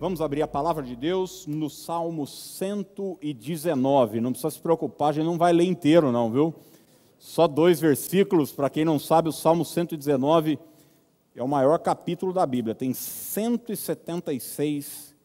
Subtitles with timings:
[0.00, 4.20] Vamos abrir a palavra de Deus no Salmo 119.
[4.20, 6.54] Não precisa se preocupar, a gente não vai ler inteiro, não, viu?
[7.18, 8.52] Só dois versículos.
[8.52, 10.56] Para quem não sabe, o Salmo 119
[11.34, 12.76] é o maior capítulo da Bíblia.
[12.76, 15.16] Tem 176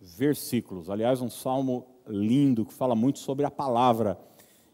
[0.00, 0.88] versículos.
[0.88, 4.18] Aliás, um salmo lindo que fala muito sobre a palavra.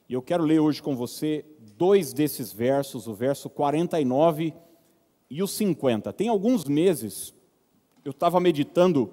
[0.09, 1.45] E eu quero ler hoje com você
[1.77, 4.55] dois desses versos, o verso 49
[5.29, 6.13] e o 50.
[6.13, 7.35] Tem alguns meses,
[8.05, 9.13] eu estava meditando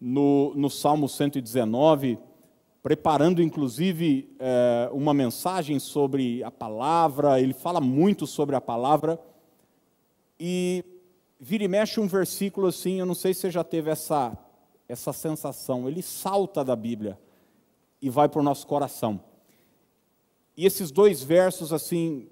[0.00, 2.18] no, no Salmo 119,
[2.82, 9.18] preparando inclusive é, uma mensagem sobre a palavra, ele fala muito sobre a palavra,
[10.38, 10.84] e
[11.40, 14.36] vira e mexe um versículo assim, eu não sei se você já teve essa,
[14.88, 17.18] essa sensação, ele salta da Bíblia
[18.00, 19.20] e vai para o nosso coração.
[20.56, 22.28] E esses dois versos, assim,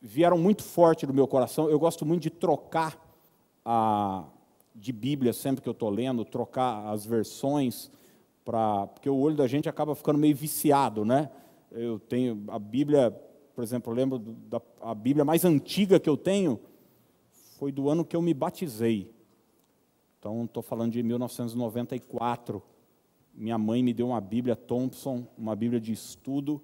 [0.00, 1.70] vieram muito forte no meu coração.
[1.70, 2.98] Eu gosto muito de trocar
[3.64, 4.24] a,
[4.74, 7.90] de Bíblia sempre que eu estou lendo, trocar as versões,
[8.44, 11.30] pra, porque o olho da gente acaba ficando meio viciado, né?
[11.70, 13.10] Eu tenho a Bíblia,
[13.54, 16.60] por exemplo, eu lembro da a Bíblia mais antiga que eu tenho,
[17.58, 19.10] foi do ano que eu me batizei.
[20.18, 22.62] Então, estou falando de 1994.
[23.34, 26.62] Minha mãe me deu uma Bíblia Thompson, uma Bíblia de estudo,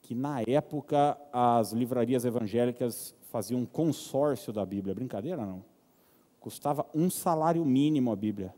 [0.00, 4.94] que na época as livrarias evangélicas faziam um consórcio da Bíblia.
[4.94, 5.64] Brincadeira não?
[6.46, 8.54] Custava um salário mínimo a Bíblia.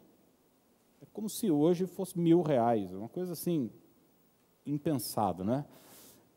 [1.00, 3.70] É como se hoje fosse mil reais, uma coisa assim,
[4.66, 5.64] impensado, né?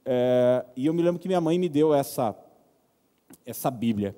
[0.05, 2.33] É, e eu me lembro que minha mãe me deu essa,
[3.45, 4.15] essa Bíblia.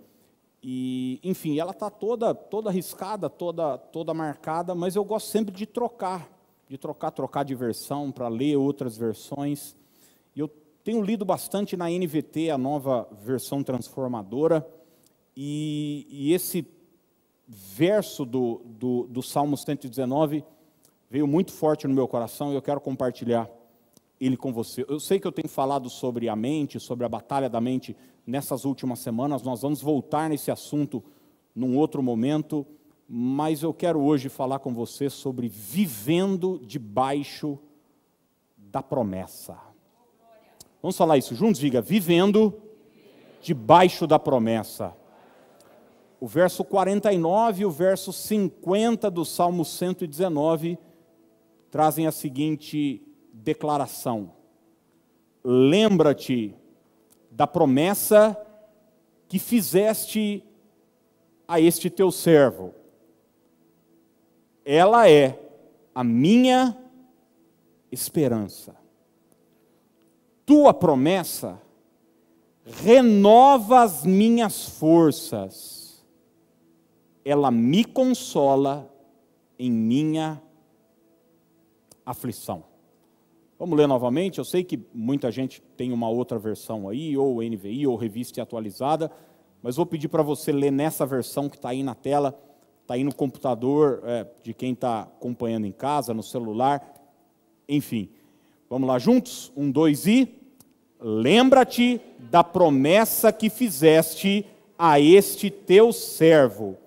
[0.61, 5.65] E, enfim, ela está toda, toda arriscada, toda, toda marcada, mas eu gosto sempre de
[5.65, 6.29] trocar,
[6.69, 9.75] de trocar, trocar de versão para ler outras versões.
[10.35, 10.47] E eu
[10.83, 14.63] tenho lido bastante na NVT, a nova versão transformadora,
[15.35, 16.71] e, e esse
[17.47, 20.43] verso do, do, do Salmo 119
[21.09, 23.49] veio muito forte no meu coração e eu quero compartilhar
[24.19, 24.85] ele com você.
[24.87, 27.95] Eu sei que eu tenho falado sobre a mente, sobre a batalha da mente
[28.25, 31.03] nessas últimas semanas, nós vamos voltar nesse assunto
[31.53, 32.65] num outro momento,
[33.07, 37.59] mas eu quero hoje falar com você sobre vivendo debaixo
[38.57, 39.57] da promessa.
[40.81, 41.59] Vamos falar isso juntos?
[41.59, 42.53] Diga, vivendo
[43.41, 44.95] debaixo da promessa.
[46.23, 50.79] O verso 49 e o verso 50 do Salmo 119
[51.69, 54.31] trazem a seguinte declaração:
[55.43, 56.55] Lembra-te
[57.29, 58.41] da promessa
[59.27, 60.41] que fizeste
[61.45, 62.73] a este teu servo.
[64.63, 65.37] Ela é
[65.93, 66.77] a minha
[67.91, 68.77] esperança.
[70.45, 71.61] Tua promessa
[72.65, 75.72] renova as minhas forças,
[77.23, 78.91] ela me consola
[79.57, 80.41] em minha
[82.05, 82.63] aflição.
[83.57, 84.39] Vamos ler novamente.
[84.39, 89.11] Eu sei que muita gente tem uma outra versão aí, ou NVI, ou revista atualizada,
[89.61, 92.37] mas vou pedir para você ler nessa versão que está aí na tela,
[92.81, 96.93] está aí no computador é, de quem está acompanhando em casa, no celular,
[97.69, 98.09] enfim.
[98.69, 99.51] Vamos lá juntos?
[99.55, 100.27] Um, dois e.
[100.99, 104.45] Lembra-te da promessa que fizeste
[104.77, 106.77] a este teu servo.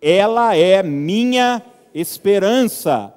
[0.00, 1.62] Ela é minha
[1.94, 3.14] esperança.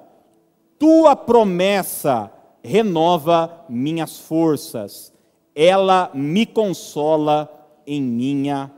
[0.78, 2.30] Tua promessa
[2.62, 5.12] renova minhas forças.
[5.54, 7.50] Ela me consola
[7.86, 8.70] em minha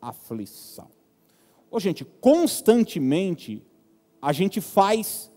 [0.00, 0.88] aflição.
[1.70, 3.62] Ô, gente, constantemente
[4.20, 5.30] a gente faz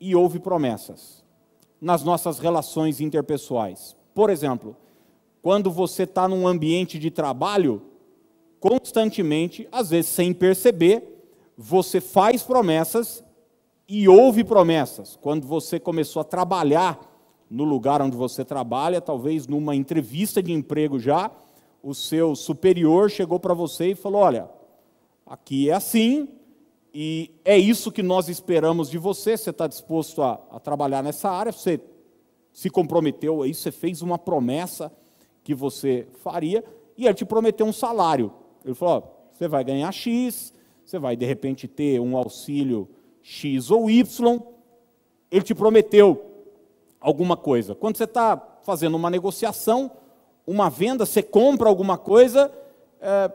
[0.00, 1.24] e ouve promessas
[1.80, 3.96] nas nossas relações interpessoais.
[4.14, 4.76] Por exemplo,
[5.42, 7.82] quando você está num ambiente de trabalho,
[8.60, 11.16] constantemente, às vezes sem perceber,
[11.56, 13.24] você faz promessas
[13.88, 15.16] e ouve promessas.
[15.20, 17.00] Quando você começou a trabalhar
[17.48, 21.30] no lugar onde você trabalha, talvez numa entrevista de emprego já,
[21.82, 24.50] o seu superior chegou para você e falou: Olha,
[25.24, 26.28] aqui é assim,
[26.92, 29.36] e é isso que nós esperamos de você.
[29.36, 31.80] Você está disposto a, a, trabalhar nessa área, você
[32.52, 34.90] se comprometeu aí, você fez uma promessa
[35.44, 36.64] que você faria,
[36.96, 38.32] e ele te prometeu um salário.
[38.66, 40.52] Ele falou: você vai ganhar X,
[40.84, 42.88] você vai de repente ter um auxílio
[43.22, 44.40] X ou Y.
[45.30, 46.22] Ele te prometeu
[47.00, 47.74] alguma coisa.
[47.74, 49.90] Quando você está fazendo uma negociação,
[50.46, 52.52] uma venda, você compra alguma coisa,
[53.00, 53.30] é,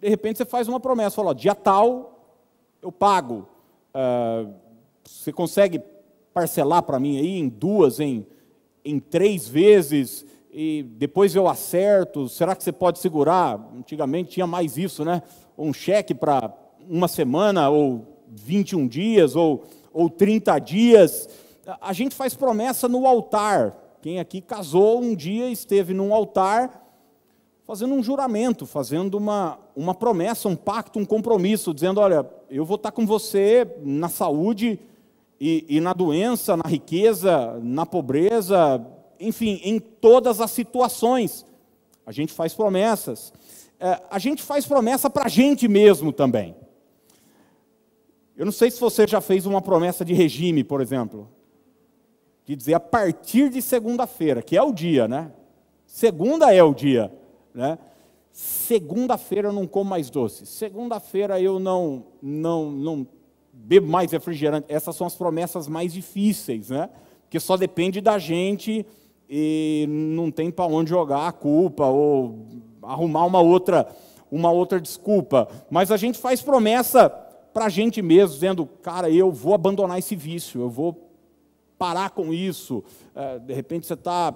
[0.00, 2.14] de repente você faz uma promessa, fala, dia tal
[2.80, 3.48] eu pago.
[3.94, 4.52] Uh,
[5.04, 5.82] você consegue
[6.32, 8.26] parcelar para mim aí em duas, em,
[8.84, 10.24] em três vezes,
[10.58, 12.30] e depois eu acerto?
[12.30, 13.60] Será que você pode segurar?
[13.76, 15.22] Antigamente tinha mais isso, né?
[15.58, 16.50] Um cheque para
[16.88, 21.28] uma semana ou 21 dias, ou, ou 30 dias.
[21.78, 23.76] A gente faz promessa no altar.
[24.00, 26.86] Quem aqui casou um dia esteve num altar
[27.66, 32.76] fazendo um juramento, fazendo uma, uma promessa, um pacto, um compromisso, dizendo: olha, eu vou
[32.76, 34.80] estar com você na saúde
[35.38, 38.82] e, e na doença, na riqueza, na pobreza,
[39.20, 41.44] enfim, em todas as situações.
[42.04, 43.32] A gente faz promessas.
[43.78, 46.56] É, a gente faz promessa para a gente mesmo também.
[48.36, 51.28] Eu não sei se você já fez uma promessa de regime, por exemplo,
[52.44, 55.32] de dizer a partir de segunda-feira, que é o dia, né?
[55.86, 57.10] Segunda é o dia
[57.56, 57.78] né?
[58.30, 60.44] Segunda-feira eu não como mais doce.
[60.44, 63.06] Segunda-feira eu não, não, não
[63.50, 64.66] bebo mais refrigerante.
[64.68, 66.90] Essas são as promessas mais difíceis, né?
[67.22, 68.84] Porque só depende da gente
[69.28, 72.46] e não tem para onde jogar a culpa ou
[72.82, 73.88] arrumar uma outra,
[74.30, 75.48] uma outra desculpa.
[75.70, 77.08] Mas a gente faz promessa
[77.52, 81.10] para a gente mesmo, dizendo, cara, eu vou abandonar esse vício, eu vou
[81.78, 82.84] parar com isso.
[83.14, 84.34] É, de repente você está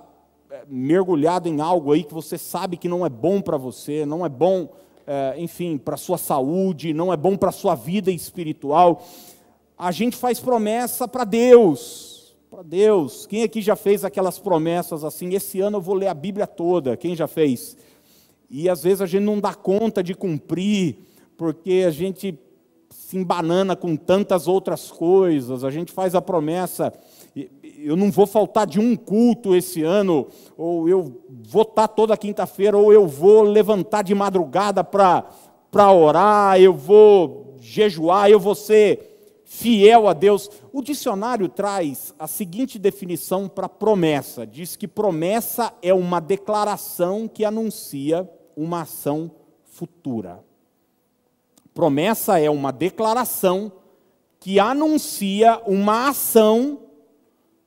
[0.68, 4.28] mergulhado em algo aí que você sabe que não é bom para você, não é
[4.28, 4.68] bom,
[5.06, 9.02] é, enfim, para sua saúde, não é bom para sua vida espiritual,
[9.78, 12.09] a gente faz promessa para Deus,
[12.50, 13.26] para Deus.
[13.26, 15.32] Quem aqui já fez aquelas promessas assim?
[15.34, 16.96] Esse ano eu vou ler a Bíblia toda.
[16.96, 17.76] Quem já fez?
[18.50, 20.98] E às vezes a gente não dá conta de cumprir,
[21.36, 22.36] porque a gente
[22.90, 25.62] se embanana com tantas outras coisas.
[25.62, 26.92] A gente faz a promessa
[27.82, 30.26] eu não vou faltar de um culto esse ano,
[30.58, 36.74] ou eu vou estar toda quinta-feira, ou eu vou levantar de madrugada para orar, eu
[36.74, 39.09] vou jejuar, eu vou ser
[39.52, 40.48] fiel a Deus.
[40.72, 47.44] O dicionário traz a seguinte definição para promessa: diz que promessa é uma declaração que
[47.44, 49.32] anuncia uma ação
[49.64, 50.44] futura.
[51.74, 53.72] Promessa é uma declaração
[54.38, 56.78] que anuncia uma ação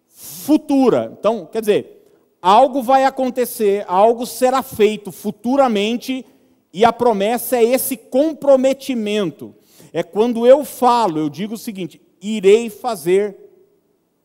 [0.07, 1.13] futura.
[1.19, 2.07] Então, quer dizer,
[2.41, 6.25] algo vai acontecer, algo será feito futuramente,
[6.71, 9.53] e a promessa é esse comprometimento.
[9.93, 13.37] É quando eu falo, eu digo o seguinte: irei fazer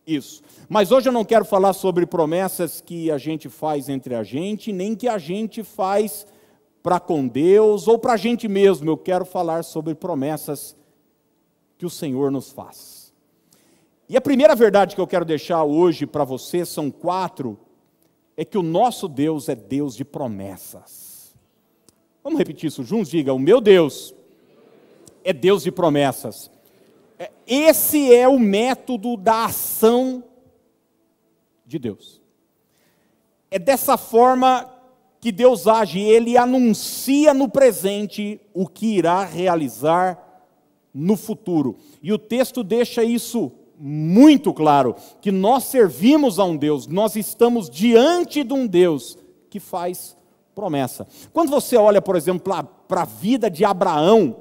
[0.07, 0.43] isso.
[0.67, 4.73] Mas hoje eu não quero falar sobre promessas que a gente faz entre a gente,
[4.73, 6.27] nem que a gente faz
[6.83, 8.89] para com Deus ou para a gente mesmo.
[8.89, 10.75] Eu quero falar sobre promessas
[11.77, 13.13] que o Senhor nos faz.
[14.09, 17.59] E a primeira verdade que eu quero deixar hoje para você são quatro:
[18.39, 21.37] é que o nosso Deus é Deus de promessas.
[22.25, 23.11] Vamos repetir isso juntos?
[23.11, 24.15] Diga: o meu Deus
[25.25, 26.51] é Deus de promessas.
[27.19, 30.23] É, esse é o método da ação
[31.67, 32.21] de Deus.
[33.51, 34.69] É dessa forma
[35.21, 40.45] que Deus age, ele anuncia no presente o que irá realizar
[40.95, 41.77] no futuro.
[42.03, 47.71] E o texto deixa isso muito claro que nós servimos a um Deus, nós estamos
[47.71, 49.17] diante de um Deus
[49.49, 50.17] que faz
[50.55, 51.07] promessa.
[51.33, 52.53] Quando você olha, por exemplo,
[52.89, 54.37] para a vida de Abraão,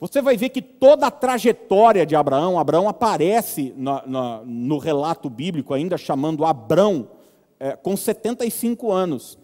[0.00, 5.28] você vai ver que toda a trajetória de Abraão, Abraão aparece na, na, no relato
[5.28, 7.08] bíblico, ainda chamando Abrão,
[7.58, 9.36] é, com 75 anos.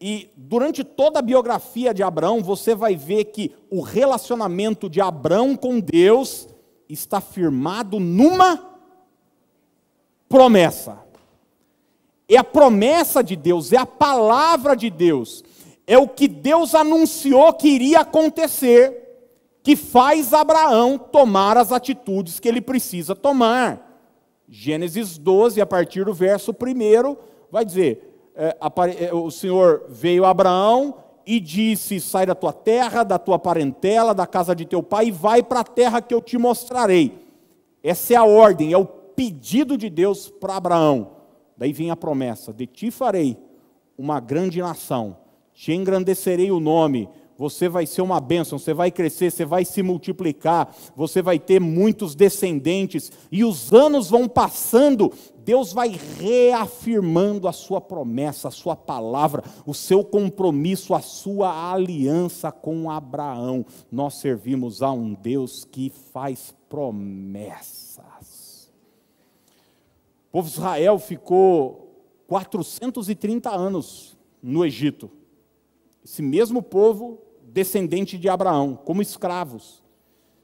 [0.00, 5.56] E durante toda a biografia de Abraão, você vai ver que o relacionamento de Abraão
[5.56, 6.48] com Deus
[6.88, 8.74] está firmado numa
[10.28, 10.98] promessa.
[12.28, 15.44] É a promessa de Deus, é a palavra de Deus,
[15.86, 19.03] é o que Deus anunciou que iria acontecer,
[19.64, 23.90] que faz Abraão tomar as atitudes que ele precisa tomar.
[24.46, 27.16] Gênesis 12, a partir do verso 1,
[27.50, 28.54] vai dizer: é,
[29.06, 34.14] é, o Senhor veio a Abraão e disse: Sai da tua terra, da tua parentela,
[34.14, 37.18] da casa de teu pai, e vai para a terra que eu te mostrarei.
[37.82, 41.12] Essa é a ordem, é o pedido de Deus para Abraão.
[41.56, 43.38] Daí vem a promessa: De ti farei
[43.96, 45.16] uma grande nação,
[45.54, 49.82] te engrandecerei o nome, você vai ser uma bênção, você vai crescer, você vai se
[49.82, 55.12] multiplicar, você vai ter muitos descendentes, e os anos vão passando,
[55.44, 62.50] Deus vai reafirmando a sua promessa, a sua palavra, o seu compromisso, a sua aliança
[62.50, 63.66] com Abraão.
[63.90, 68.04] Nós servimos a um Deus que faz promessas.
[70.28, 71.84] O povo de Israel ficou
[72.26, 75.10] 430 anos no Egito.
[76.04, 77.23] Esse mesmo povo
[77.54, 79.80] descendente de Abraão, como escravos.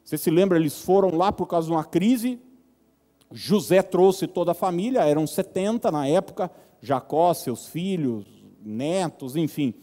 [0.05, 2.39] Você se lembra, eles foram lá por causa de uma crise.
[3.33, 6.49] José trouxe toda a família, eram 70 na época,
[6.81, 8.25] Jacó, seus filhos,
[8.63, 9.75] netos, enfim.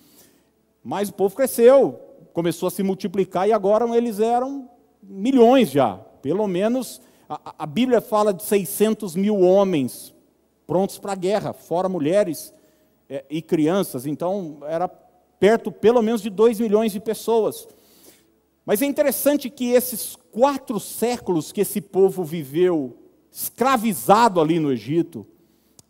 [0.81, 1.99] Mas o povo cresceu,
[2.31, 4.69] começou a se multiplicar e agora eles eram
[5.03, 5.97] milhões já.
[6.21, 10.15] pelo menos a, a Bíblia fala de 600 mil homens
[10.65, 12.53] prontos para a guerra, fora mulheres
[13.09, 14.89] é, e crianças, então era
[15.39, 17.67] perto pelo menos de 2 milhões de pessoas.
[18.65, 22.97] Mas é interessante que esses quatro séculos que esse povo viveu
[23.31, 25.25] escravizado ali no Egito,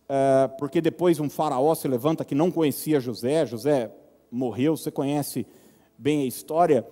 [0.08, 3.92] é, porque depois um faraó se levanta que não conhecia José, José
[4.32, 5.46] morreu, você conhece
[5.98, 6.86] bem a história,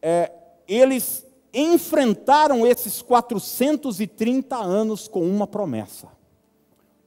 [0.00, 0.30] é,
[0.66, 6.08] eles enfrentaram esses 430 anos com uma promessa.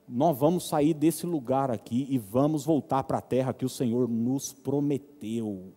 [0.07, 4.07] Nós vamos sair desse lugar aqui e vamos voltar para a terra que o Senhor
[4.07, 5.73] nos prometeu.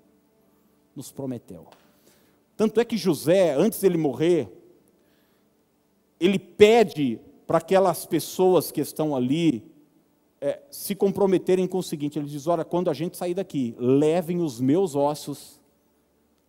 [0.95, 1.67] Nos prometeu.
[2.57, 4.53] Tanto é que José, antes dele morrer,
[6.21, 9.65] ele pede para aquelas pessoas que estão ali
[10.41, 14.41] é, se comprometerem com o seguinte: ele diz, olha, quando a gente sair daqui, levem
[14.41, 15.59] os meus ossos,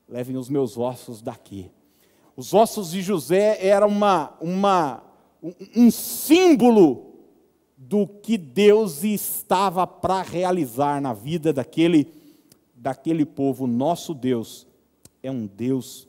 [0.08, 1.72] levem os meus ossos daqui.
[2.36, 5.04] Os ossos de José eram uma, uma,
[5.76, 7.09] um símbolo
[7.82, 12.12] do que Deus estava para realizar na vida daquele,
[12.76, 13.66] daquele povo.
[13.66, 14.68] Nosso Deus
[15.24, 16.06] é um Deus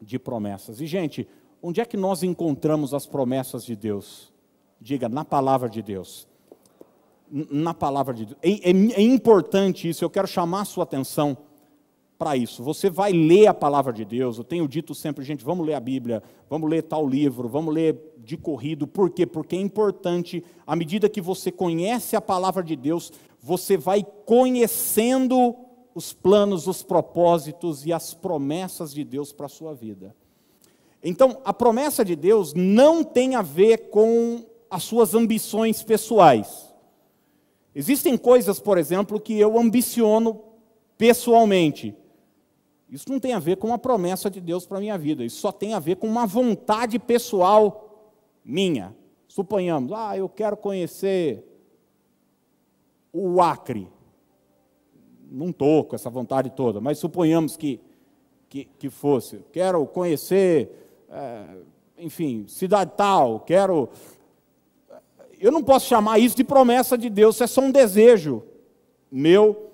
[0.00, 0.80] de promessas.
[0.80, 1.26] E, gente,
[1.60, 4.32] onde é que nós encontramos as promessas de Deus?
[4.80, 6.28] Diga, na palavra de Deus
[7.30, 8.38] na palavra de Deus.
[8.42, 11.36] É, é, é, importante isso, eu quero chamar a sua atenção
[12.18, 12.62] para isso.
[12.64, 15.80] Você vai ler a palavra de Deus, eu tenho dito sempre, gente, vamos ler a
[15.80, 19.24] Bíblia, vamos ler tal livro, vamos ler de corrido, por quê?
[19.24, 25.54] Porque é importante, à medida que você conhece a palavra de Deus, você vai conhecendo
[25.94, 30.14] os planos, os propósitos e as promessas de Deus para a sua vida.
[31.02, 36.74] Então, a promessa de Deus não tem a ver com as suas ambições pessoais.
[37.74, 40.40] Existem coisas, por exemplo, que eu ambiciono
[40.96, 41.94] pessoalmente.
[42.90, 45.24] Isso não tem a ver com uma promessa de Deus para a minha vida.
[45.24, 48.12] Isso só tem a ver com uma vontade pessoal
[48.44, 48.96] minha.
[49.26, 51.44] Suponhamos, ah, eu quero conhecer
[53.12, 53.88] o Acre.
[55.30, 57.80] Não estou com essa vontade toda, mas suponhamos que,
[58.48, 59.44] que, que fosse.
[59.52, 61.44] Quero conhecer, é,
[61.98, 63.90] enfim, cidade tal, quero
[65.40, 68.42] eu não posso chamar isso de promessa de Deus, isso é só um desejo
[69.10, 69.70] meu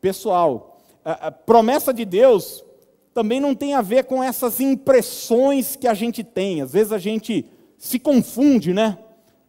[0.00, 0.69] pessoal.
[1.04, 2.64] A, promessa de Deus
[3.12, 6.62] também não tem a ver com essas impressões que a gente tem.
[6.62, 7.46] Às vezes a gente
[7.78, 8.98] se confunde, né?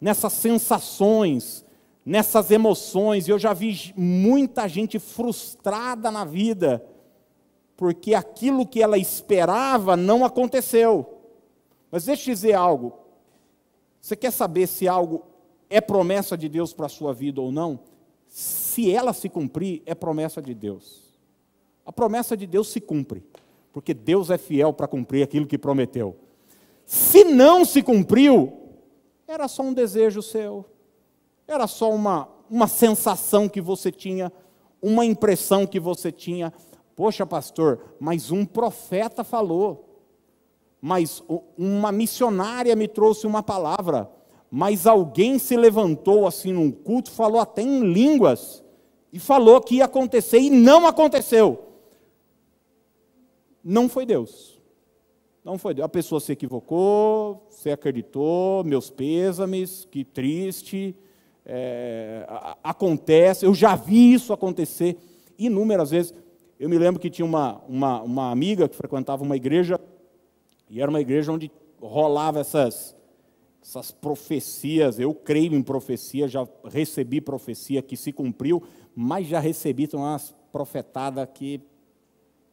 [0.00, 1.64] Nessas sensações,
[2.04, 3.28] nessas emoções.
[3.28, 6.84] Eu já vi muita gente frustrada na vida
[7.76, 11.18] porque aquilo que ela esperava não aconteceu.
[11.90, 12.92] Mas deixa eu dizer algo.
[14.00, 15.24] Você quer saber se algo
[15.68, 17.80] é promessa de Deus para a sua vida ou não,
[18.28, 21.01] se ela se cumprir, é promessa de Deus.
[21.84, 23.24] A promessa de Deus se cumpre,
[23.72, 26.16] porque Deus é fiel para cumprir aquilo que prometeu.
[26.84, 28.52] Se não se cumpriu,
[29.26, 30.64] era só um desejo seu,
[31.46, 34.32] era só uma, uma sensação que você tinha,
[34.80, 36.52] uma impressão que você tinha.
[36.94, 39.88] Poxa, pastor, mas um profeta falou,
[40.80, 41.22] mas
[41.56, 44.10] uma missionária me trouxe uma palavra
[44.54, 48.62] mas alguém se levantou assim num culto, falou até em línguas,
[49.10, 51.71] e falou que ia acontecer e não aconteceu.
[53.62, 54.60] Não foi Deus.
[55.44, 55.84] Não foi Deus.
[55.84, 60.96] A pessoa se equivocou, se acreditou, meus pêsames, que triste.
[61.44, 62.24] É,
[62.62, 64.96] acontece, eu já vi isso acontecer
[65.36, 66.14] inúmeras vezes.
[66.58, 69.80] Eu me lembro que tinha uma, uma, uma amiga que frequentava uma igreja,
[70.70, 71.50] e era uma igreja onde
[71.80, 72.94] rolava essas
[73.62, 78.60] essas profecias, eu creio em profecia, já recebi profecia que se cumpriu,
[78.94, 81.60] mas já recebi umas profetadas que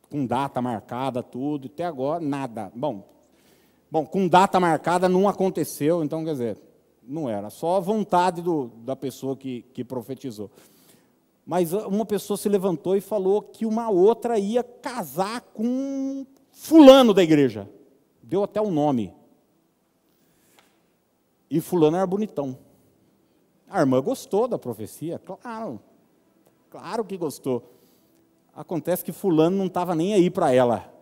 [0.09, 2.71] com data marcada, tudo, até agora nada.
[2.75, 3.03] Bom,
[3.89, 6.57] bom, com data marcada não aconteceu, então quer dizer,
[7.03, 10.49] não era, só a vontade do, da pessoa que, que profetizou.
[11.45, 17.23] Mas uma pessoa se levantou e falou que uma outra ia casar com fulano da
[17.23, 17.67] igreja.
[18.21, 19.11] Deu até o um nome.
[21.49, 22.55] E fulano era bonitão.
[23.67, 25.79] A irmã gostou da profecia, claro.
[26.69, 27.78] Claro que gostou.
[28.55, 30.93] Acontece que fulano não estava nem aí para ela.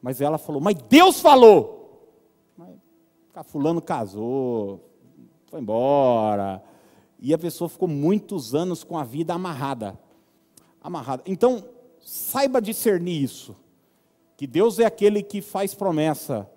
[0.00, 2.12] Mas ela falou, mas Deus falou.
[2.56, 2.76] Mas,
[3.46, 4.90] fulano casou,
[5.46, 6.62] foi embora.
[7.20, 9.98] E a pessoa ficou muitos anos com a vida amarrada.
[10.80, 11.22] Amarrada.
[11.26, 11.64] Então,
[12.00, 13.54] saiba discernir isso.
[14.36, 16.50] Que Deus é aquele que faz promessa,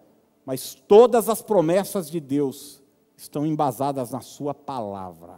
[0.44, 2.82] mas todas as promessas de Deus
[3.16, 5.38] estão embasadas na Sua palavra.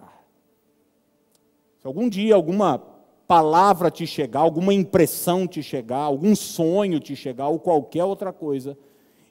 [1.80, 2.97] Se algum dia alguma
[3.28, 8.78] palavra te chegar, alguma impressão te chegar, algum sonho te chegar, ou qualquer outra coisa,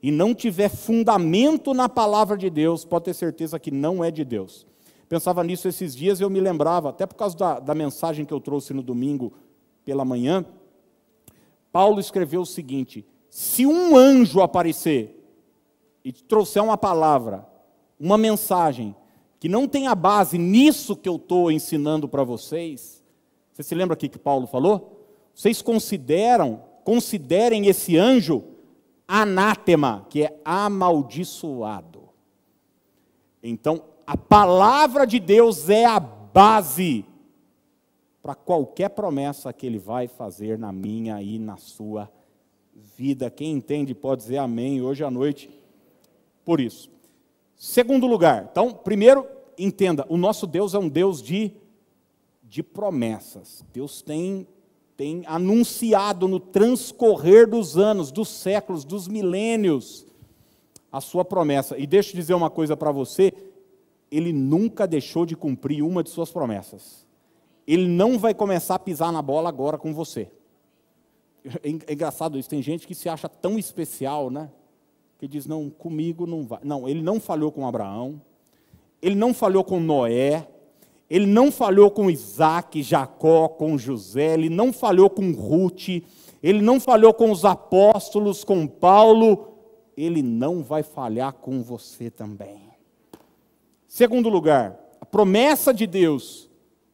[0.02, 4.24] e não tiver fundamento na palavra de Deus, pode ter certeza que não é de
[4.24, 4.66] Deus.
[5.08, 8.34] Pensava nisso esses dias e eu me lembrava, até por causa da, da mensagem que
[8.34, 9.32] eu trouxe no domingo
[9.84, 10.44] pela manhã.
[11.72, 15.12] Paulo escreveu o seguinte: se um anjo aparecer
[16.04, 17.46] e trouxer uma palavra,
[17.98, 18.94] uma mensagem,
[19.38, 22.95] que não tem a base nisso que eu estou ensinando para vocês,
[23.56, 25.08] você se lembra aqui que Paulo falou?
[25.34, 28.44] Vocês consideram, considerem esse anjo
[29.08, 32.02] anátema, que é amaldiçoado.
[33.42, 37.06] Então, a palavra de Deus é a base
[38.20, 42.12] para qualquer promessa que Ele vai fazer na minha e na sua
[42.74, 43.30] vida.
[43.30, 45.48] Quem entende pode dizer amém hoje à noite
[46.44, 46.90] por isso.
[47.56, 49.26] Segundo lugar, então, primeiro,
[49.58, 51.54] entenda: o nosso Deus é um Deus de,
[52.56, 53.62] de promessas.
[53.70, 54.48] Deus tem,
[54.96, 60.06] tem anunciado no transcorrer dos anos, dos séculos, dos milênios,
[60.90, 61.76] a sua promessa.
[61.76, 63.30] E deixa eu dizer uma coisa para você:
[64.10, 67.06] ele nunca deixou de cumprir uma de suas promessas.
[67.66, 70.30] Ele não vai começar a pisar na bola agora com você.
[71.62, 74.50] É, é engraçado isso, tem gente que se acha tão especial, né?
[75.18, 76.60] Que diz, não, comigo não vai.
[76.64, 78.18] Não, ele não falhou com Abraão,
[79.02, 80.48] ele não falhou com Noé,
[81.08, 85.88] ele não falhou com Isaac, Jacó, com José, ele não falhou com Ruth,
[86.42, 89.54] ele não falhou com os apóstolos, com Paulo,
[89.96, 92.60] ele não vai falhar com você também.
[93.86, 96.50] Segundo lugar, a promessa de Deus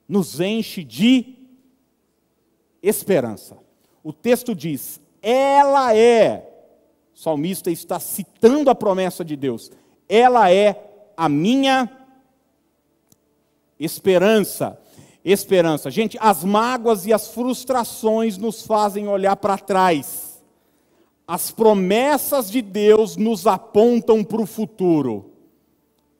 [0.06, 1.34] nos enche de
[2.82, 3.56] esperança.
[4.04, 6.48] O texto diz: ela é,
[7.14, 9.70] o salmista está citando a promessa de Deus,
[10.08, 12.01] ela é a minha esperança.
[15.24, 15.90] Esperança.
[15.90, 20.42] Gente, as mágoas e as frustrações nos fazem olhar para trás.
[21.26, 25.32] As promessas de Deus nos apontam para o futuro.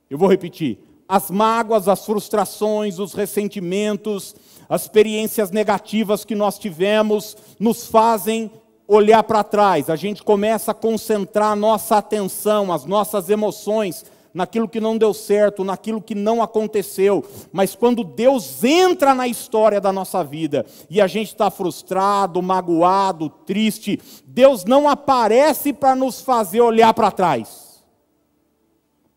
[0.09, 0.79] Eu vou repetir:
[1.09, 4.35] as mágoas, as frustrações, os ressentimentos,
[4.69, 8.51] as experiências negativas que nós tivemos nos fazem
[8.87, 9.91] olhar para trás.
[9.91, 15.13] A gente começa a concentrar a nossa atenção, as nossas emoções naquilo que não deu
[15.13, 17.25] certo, naquilo que não aconteceu.
[17.53, 23.29] Mas quando Deus entra na história da nossa vida e a gente está frustrado, magoado,
[23.29, 27.73] triste, Deus não aparece para nos fazer olhar para trás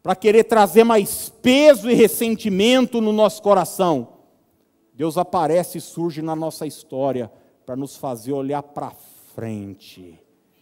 [0.05, 4.09] para querer trazer mais peso e ressentimento no nosso coração.
[4.93, 7.31] Deus aparece e surge na nossa história
[7.65, 8.91] para nos fazer olhar para
[9.33, 10.19] frente.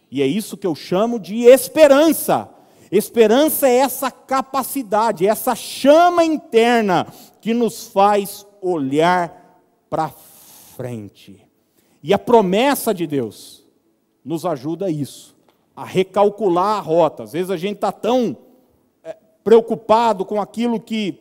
[0.09, 2.49] E é isso que eu chamo de esperança.
[2.95, 7.07] Esperança é essa capacidade, essa chama interna
[7.41, 10.09] que nos faz olhar para
[10.77, 11.43] frente.
[12.03, 13.63] E a promessa de Deus
[14.23, 15.35] nos ajuda a isso,
[15.75, 17.23] a recalcular a rota.
[17.23, 18.37] Às vezes a gente está tão
[19.43, 21.19] preocupado com aquilo que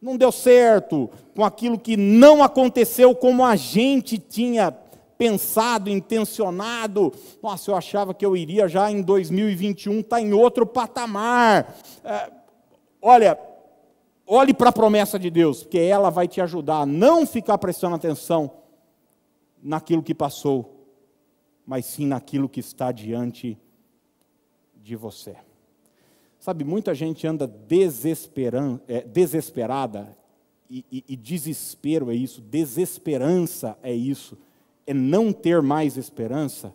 [0.00, 4.74] não deu certo, com aquilo que não aconteceu como a gente tinha
[5.20, 7.12] pensado, intencionado.
[7.42, 11.76] Nossa, eu achava que eu iria já em 2021 estar tá em outro patamar.
[12.02, 12.32] É,
[13.02, 13.38] olha,
[14.26, 17.96] olhe para a promessa de Deus, porque ela vai te ajudar a não ficar prestando
[17.96, 18.50] atenção
[19.62, 20.86] naquilo que passou,
[21.66, 23.58] mas sim naquilo que está diante
[24.74, 25.36] de você.
[26.38, 27.44] Sabe, muita gente anda
[28.88, 30.16] é, desesperada,
[30.70, 34.38] e, e, e desespero é isso, desesperança é isso,
[34.90, 36.74] é não ter mais esperança,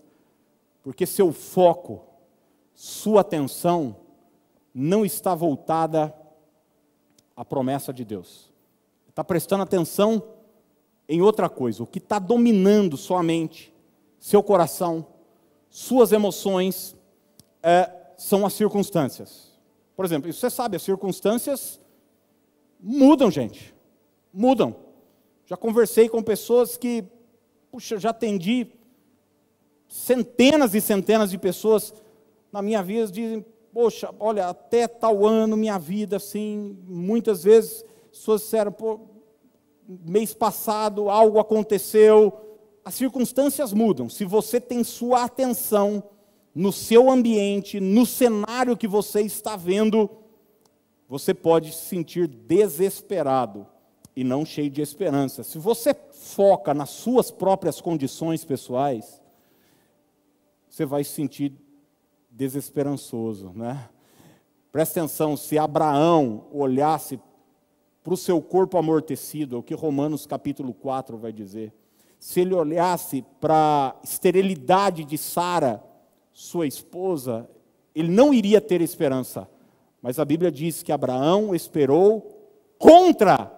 [0.82, 2.01] porque seu foco,
[2.73, 3.97] sua atenção,
[4.73, 6.15] não está voltada
[7.36, 8.54] à promessa de Deus.
[9.10, 10.23] Está prestando atenção
[11.10, 13.73] em outra coisa, o que está dominando sua mente,
[14.17, 15.06] seu coração,
[15.69, 16.95] suas emoções,
[17.62, 19.51] é, são as circunstâncias.
[19.93, 21.82] Por exemplo, você sabe, as circunstâncias
[22.80, 23.75] mudam, gente.
[24.34, 24.73] Mudam.
[25.45, 27.04] Já conversei com pessoas que,
[27.75, 28.67] puxa, já atendi
[29.89, 31.93] centenas e centenas de pessoas
[32.49, 38.43] na minha vida dizem, poxa, olha, até tal ano minha vida assim, muitas vezes pessoas
[38.43, 39.01] disseram, pô,
[39.85, 42.31] mês passado algo aconteceu,
[42.85, 44.07] as circunstâncias mudam.
[44.07, 46.01] Se você tem sua atenção
[46.55, 50.09] no seu ambiente, no cenário que você está vendo,
[51.09, 53.67] você pode se sentir desesperado
[54.15, 55.43] e não cheio de esperança.
[55.43, 59.21] Se você foca nas suas próprias condições pessoais,
[60.69, 61.54] você vai se sentir
[62.30, 63.89] desesperançoso, né?
[64.71, 67.19] Presta atenção, se Abraão olhasse
[68.04, 71.73] para o seu corpo amortecido, é o que Romanos capítulo 4 vai dizer,
[72.19, 75.84] se ele olhasse para a esterilidade de Sara,
[76.34, 77.49] sua esposa,
[77.93, 79.49] ele não iria ter esperança.
[80.01, 83.51] Mas a Bíblia diz que Abraão esperou contra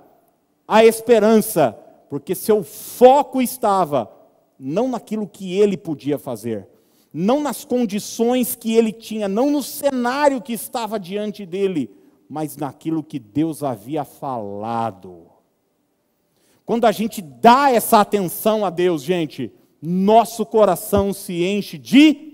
[0.68, 1.72] a esperança,
[2.10, 4.12] porque seu foco estava
[4.60, 6.68] não naquilo que ele podia fazer,
[7.14, 11.90] não nas condições que ele tinha, não no cenário que estava diante dele,
[12.28, 15.28] mas naquilo que Deus havia falado.
[16.66, 22.28] Quando a gente dá essa atenção a Deus, gente, nosso coração se enche de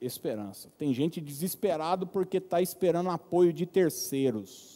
[0.00, 0.68] esperança.
[0.76, 4.75] Tem gente desesperado porque está esperando apoio de terceiros.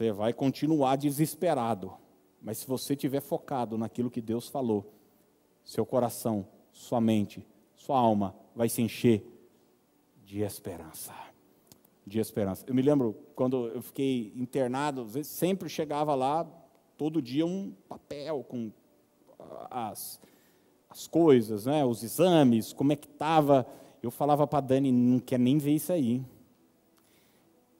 [0.00, 1.92] Você vai continuar desesperado,
[2.40, 4.94] mas se você estiver focado naquilo que Deus falou,
[5.62, 9.22] seu coração, sua mente, sua alma vai se encher
[10.24, 11.12] de esperança.
[12.06, 12.64] De esperança.
[12.66, 16.48] Eu me lembro quando eu fiquei internado, sempre chegava lá
[16.96, 18.72] todo dia um papel com
[19.70, 20.18] as
[20.88, 23.66] as coisas, né, os exames, como é que estava.
[24.02, 26.24] Eu falava para a Dani, não quer nem ver isso aí.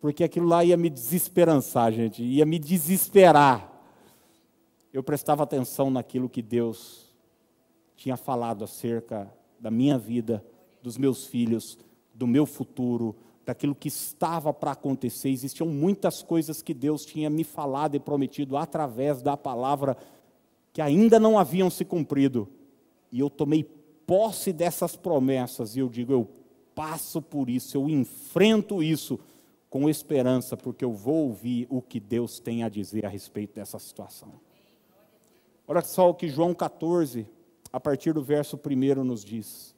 [0.00, 3.70] Porque aquilo lá ia me desesperançar, gente, ia me desesperar.
[4.92, 7.12] Eu prestava atenção naquilo que Deus
[7.94, 10.44] tinha falado acerca da minha vida,
[10.82, 11.78] dos meus filhos,
[12.14, 15.28] do meu futuro, daquilo que estava para acontecer.
[15.28, 19.96] Existiam muitas coisas que Deus tinha me falado e prometido através da palavra
[20.72, 22.48] que ainda não haviam se cumprido
[23.12, 23.64] e eu tomei
[24.06, 26.28] posse dessas promessas, e eu digo, eu
[26.74, 29.18] passo por isso, eu enfrento isso
[29.70, 33.78] com esperança, porque eu vou ouvir o que Deus tem a dizer a respeito dessa
[33.78, 34.33] situação.
[35.66, 37.24] Olha só o que João 14,
[37.72, 39.72] a partir do verso 1 nos diz.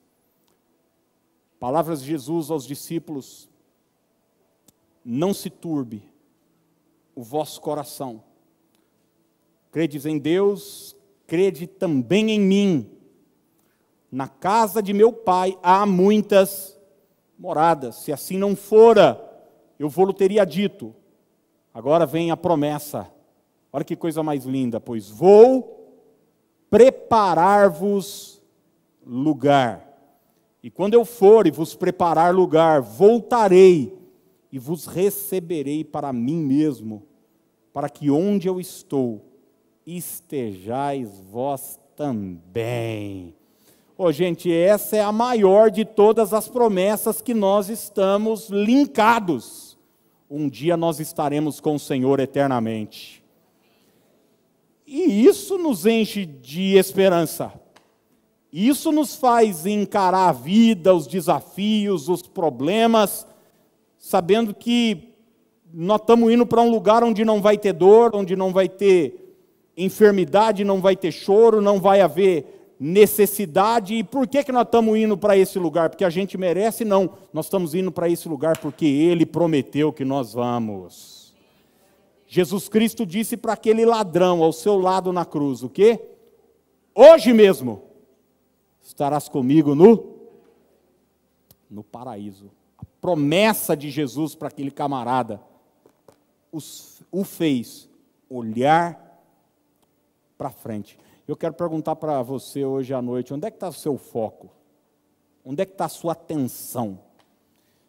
[1.60, 3.50] Palavras de Jesus aos discípulos:
[5.04, 6.02] Não se turbe
[7.14, 8.24] o vosso coração.
[9.70, 12.90] Credes em Deus, crede também em mim.
[14.10, 16.78] Na casa de meu pai há muitas
[17.38, 17.96] moradas.
[17.96, 19.31] Se assim não fora,
[19.82, 20.94] eu vou teria dito.
[21.74, 23.10] Agora vem a promessa.
[23.72, 25.96] Olha que coisa mais linda, pois vou
[26.70, 28.40] preparar-vos
[29.04, 29.88] lugar.
[30.62, 33.98] E quando eu for e vos preparar lugar, voltarei
[34.52, 37.02] e vos receberei para mim mesmo,
[37.72, 39.24] para que onde eu estou
[39.84, 43.34] estejais vós também.
[43.98, 49.61] Oh, gente, essa é a maior de todas as promessas que nós estamos linkados.
[50.34, 53.22] Um dia nós estaremos com o Senhor eternamente.
[54.86, 57.52] E isso nos enche de esperança.
[58.50, 63.26] Isso nos faz encarar a vida, os desafios, os problemas,
[63.98, 65.10] sabendo que
[65.70, 69.36] nós estamos indo para um lugar onde não vai ter dor, onde não vai ter
[69.76, 73.94] enfermidade, não vai ter choro, não vai haver necessidade.
[73.94, 75.88] E por que, que nós estamos indo para esse lugar?
[75.88, 76.84] Porque a gente merece?
[76.84, 77.10] Não.
[77.32, 81.32] Nós estamos indo para esse lugar porque Ele prometeu que nós vamos.
[82.26, 86.00] Jesus Cristo disse para aquele ladrão ao seu lado na cruz: O que?
[86.92, 87.84] Hoje mesmo
[88.82, 90.16] estarás comigo no,
[91.70, 92.50] no paraíso.
[92.76, 95.40] A promessa de Jesus para aquele camarada
[96.50, 97.88] os, o fez
[98.28, 99.00] olhar
[100.36, 100.98] para frente.
[101.26, 104.50] Eu quero perguntar para você hoje à noite: onde é que está o seu foco?
[105.44, 106.98] Onde é que está a sua atenção?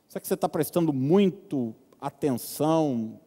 [0.07, 3.19] Será que você está prestando muito atenção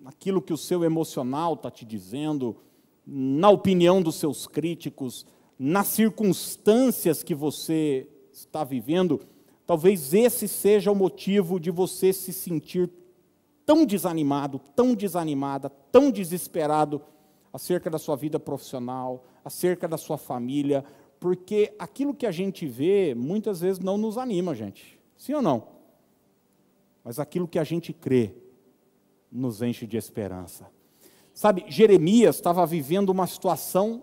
[0.00, 2.56] naquilo que o seu emocional está te dizendo,
[3.04, 5.26] na opinião dos seus críticos,
[5.58, 9.20] nas circunstâncias que você está vivendo?
[9.66, 12.90] Talvez esse seja o motivo de você se sentir
[13.66, 17.02] tão desanimado, tão desanimada, tão desesperado
[17.52, 20.84] acerca da sua vida profissional, acerca da sua família,
[21.18, 24.98] porque aquilo que a gente vê muitas vezes não nos anima, gente.
[25.16, 25.68] Sim ou não?
[27.04, 28.34] Mas aquilo que a gente crê
[29.30, 30.66] nos enche de esperança.
[31.32, 34.02] Sabe, Jeremias estava vivendo uma situação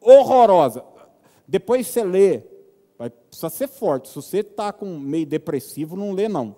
[0.00, 0.84] horrorosa.
[1.46, 2.42] Depois você lê,
[2.96, 4.08] vai precisar ser forte.
[4.08, 6.56] Se você está com meio depressivo, não lê não.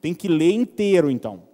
[0.00, 1.44] Tem que ler inteiro então.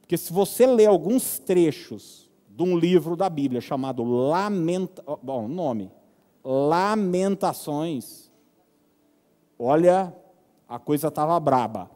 [0.00, 5.90] Porque se você ler alguns trechos de um livro da Bíblia chamado Lamenta, bom, nome,
[6.44, 8.30] Lamentações.
[9.58, 10.14] Olha,
[10.68, 11.90] a coisa estava braba.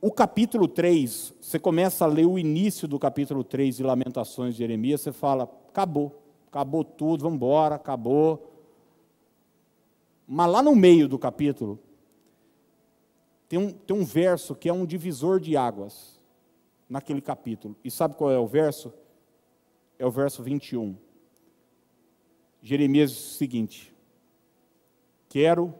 [0.00, 4.58] O capítulo 3, você começa a ler o início do capítulo 3 de Lamentações de
[4.58, 8.48] Jeremias, você fala, acabou, acabou tudo, vamos embora, acabou.
[10.26, 11.78] Mas lá no meio do capítulo,
[13.48, 16.20] tem um, tem um verso que é um divisor de águas,
[16.88, 17.76] naquele capítulo.
[17.84, 18.92] E sabe qual é o verso?
[20.00, 20.96] É o verso 21.
[22.62, 23.94] Jeremias diz o seguinte:
[25.28, 25.74] quero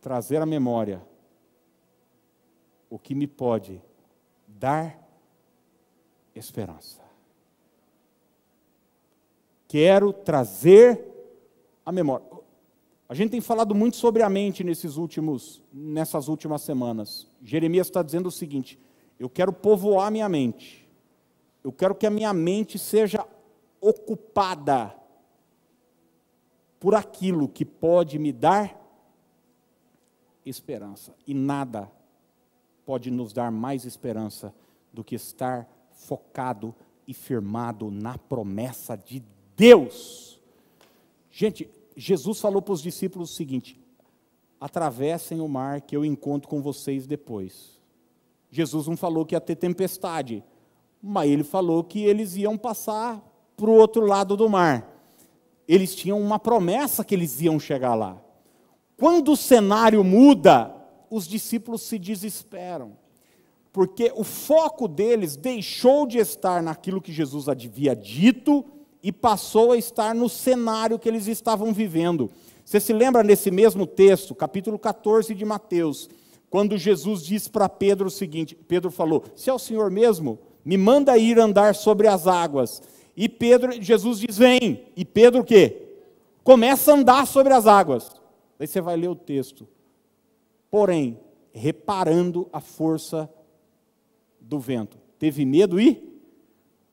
[0.00, 1.06] trazer à memória
[2.88, 3.82] o que me pode
[4.46, 4.98] dar
[6.34, 7.02] esperança.
[9.68, 11.04] Quero trazer
[11.84, 12.26] a memória.
[13.06, 17.30] A gente tem falado muito sobre a mente nesses últimos, nessas últimas semanas.
[17.42, 18.78] Jeremias está dizendo o seguinte:
[19.20, 20.87] eu quero povoar minha mente.
[21.62, 23.26] Eu quero que a minha mente seja
[23.80, 24.94] ocupada
[26.80, 28.76] por aquilo que pode me dar
[30.44, 31.14] esperança.
[31.26, 31.90] E nada
[32.86, 34.54] pode nos dar mais esperança
[34.92, 36.74] do que estar focado
[37.06, 39.22] e firmado na promessa de
[39.56, 40.40] Deus.
[41.30, 43.80] Gente, Jesus falou para os discípulos o seguinte:
[44.60, 47.78] atravessem o mar que eu encontro com vocês depois.
[48.50, 50.42] Jesus não falou que ia ter tempestade,
[51.02, 53.22] mas ele falou que eles iam passar
[53.56, 54.88] para o outro lado do mar.
[55.66, 58.20] Eles tinham uma promessa que eles iam chegar lá.
[58.96, 60.74] Quando o cenário muda,
[61.10, 62.92] os discípulos se desesperam,
[63.72, 68.64] porque o foco deles deixou de estar naquilo que Jesus havia dito
[69.02, 72.30] e passou a estar no cenário que eles estavam vivendo.
[72.64, 76.10] Você se lembra nesse mesmo texto, capítulo 14 de Mateus,
[76.50, 80.76] quando Jesus disse para Pedro o seguinte: Pedro falou, se é o Senhor mesmo, me
[80.76, 82.82] manda ir andar sobre as águas.
[83.16, 84.86] E Pedro, Jesus diz: vem.
[84.96, 85.88] E Pedro o quê?
[86.44, 88.10] Começa a andar sobre as águas.
[88.58, 89.66] Daí você vai ler o texto.
[90.70, 91.18] Porém,
[91.52, 93.28] reparando a força
[94.40, 96.20] do vento, teve medo e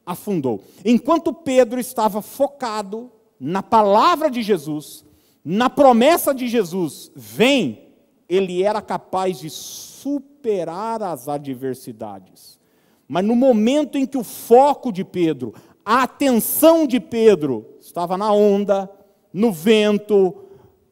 [0.06, 0.64] afundou.
[0.84, 5.04] Enquanto Pedro estava focado na palavra de Jesus,
[5.44, 7.90] na promessa de Jesus, vem,
[8.28, 12.60] ele era capaz de superar as adversidades.
[13.08, 18.32] Mas no momento em que o foco de Pedro, a atenção de Pedro estava na
[18.34, 18.90] onda,
[19.32, 20.36] no vento,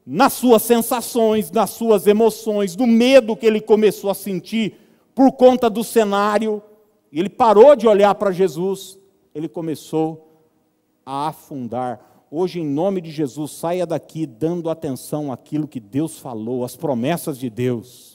[0.06, 4.76] nas suas sensações, nas suas emoções, do medo que ele começou a sentir
[5.16, 6.62] por conta do cenário.
[7.12, 9.00] Ele parou de olhar para Jesus,
[9.34, 10.46] ele começou
[11.06, 12.26] a afundar.
[12.30, 17.38] Hoje, em nome de Jesus, saia daqui dando atenção àquilo que Deus falou, às promessas
[17.38, 18.13] de Deus.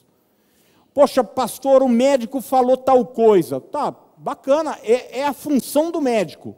[0.98, 3.60] Poxa, pastor, o médico falou tal coisa.
[3.60, 6.56] Tá, bacana, é, é a função do médico.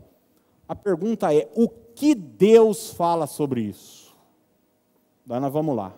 [0.67, 4.17] A pergunta é: o que Deus fala sobre isso?
[5.27, 5.93] Daí nós vamos lá.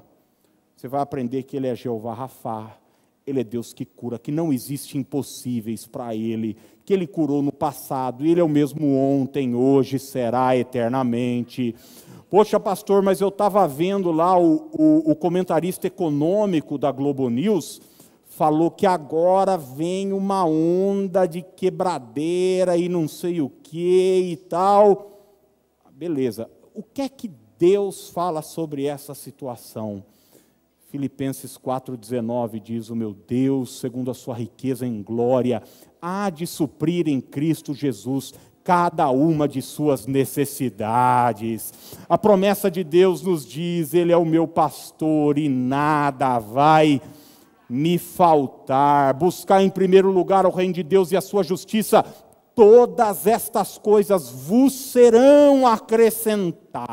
[0.74, 2.76] Você vai aprender que Ele é Jeová Rafá,
[3.24, 7.52] Ele é Deus que cura, que não existe impossíveis para Ele, que Ele curou no
[7.52, 11.76] passado, Ele é o mesmo ontem, hoje, será eternamente.
[12.28, 17.91] Poxa, pastor, mas eu estava vendo lá o, o, o comentarista econômico da Globo News
[18.37, 25.11] falou que agora vem uma onda de quebradeira e não sei o que e tal.
[25.92, 26.51] Beleza.
[26.75, 30.03] O que é que Deus fala sobre essa situação?
[30.88, 35.62] Filipenses 4,19 diz: O meu Deus, segundo a sua riqueza em glória,
[36.01, 38.33] há de suprir em Cristo Jesus
[38.64, 41.73] cada uma de suas necessidades.
[42.09, 47.01] A promessa de Deus nos diz: Ele é o meu pastor e nada vai
[47.72, 52.04] me faltar, buscar em primeiro lugar o reino de Deus e a sua justiça,
[52.54, 56.92] todas estas coisas vos serão acrescentadas.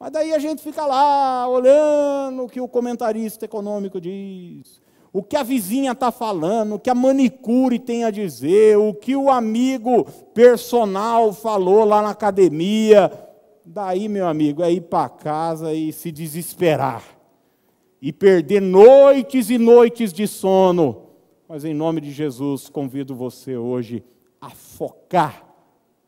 [0.00, 4.80] Mas daí a gente fica lá olhando o que o comentarista econômico diz,
[5.12, 9.14] o que a vizinha está falando, o que a manicure tem a dizer, o que
[9.14, 13.12] o amigo personal falou lá na academia.
[13.66, 17.17] Daí, meu amigo, é ir para casa e se desesperar
[18.00, 21.08] e perder noites e noites de sono.
[21.48, 24.04] Mas em nome de Jesus, convido você hoje
[24.40, 25.46] a focar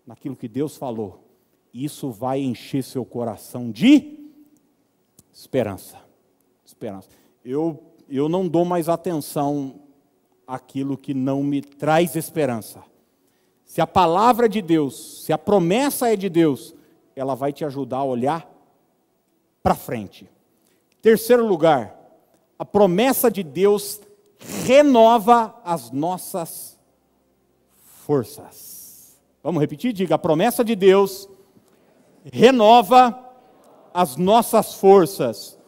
[0.07, 1.25] naquilo que Deus falou.
[1.73, 4.19] Isso vai encher seu coração de
[5.33, 5.99] esperança.
[6.65, 7.09] Esperança.
[7.45, 9.81] Eu, eu não dou mais atenção
[10.47, 12.83] àquilo que não me traz esperança.
[13.65, 16.75] Se a palavra é de Deus, se a promessa é de Deus,
[17.15, 18.51] ela vai te ajudar a olhar
[19.63, 20.29] para frente.
[21.03, 21.99] Terceiro lugar,
[22.59, 24.01] a promessa de Deus
[24.39, 26.79] renova as nossas
[28.05, 29.19] forças.
[29.43, 29.93] Vamos repetir?
[29.93, 31.29] Diga: a promessa de Deus
[32.25, 33.19] renova
[33.95, 35.59] as nossas forças.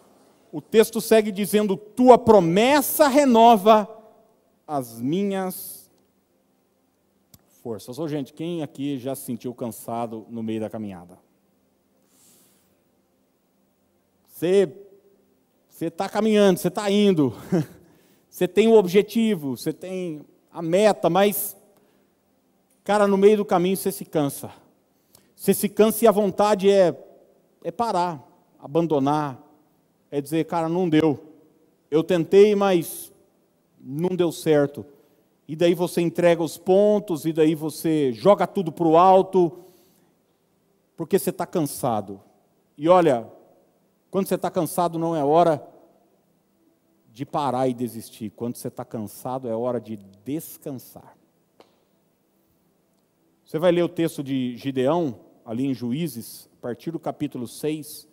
[0.51, 3.89] O texto segue dizendo: Tua promessa renova
[4.67, 5.91] as minhas
[7.63, 7.99] forças.
[7.99, 11.19] Ô, gente, quem aqui já se sentiu cansado no meio da caminhada?
[14.29, 14.92] Você
[15.83, 17.35] você está caminhando, você está indo,
[18.31, 21.57] você tem o objetivo, você tem a meta, mas,
[22.85, 24.53] cara, no meio do caminho você se cansa.
[25.35, 26.97] Você se cansa e a vontade é
[27.65, 28.25] é parar,
[28.61, 29.43] abandonar,
[30.09, 31.19] é dizer, cara, não deu.
[31.91, 33.13] Eu tentei, mas
[33.81, 34.87] não deu certo.
[35.49, 39.51] E daí você entrega os pontos, e daí você joga tudo para o alto,
[40.97, 42.21] porque você está cansado.
[42.79, 43.29] E olha,
[44.13, 45.72] quando você está cansado, não é hora
[47.13, 48.31] de parar e desistir.
[48.31, 51.17] Quando você está cansado, é hora de descansar.
[53.45, 58.09] Você vai ler o texto de Gideão, ali em Juízes, a partir do capítulo 6,